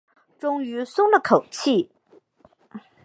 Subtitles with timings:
[0.39, 1.91] 终于松了口气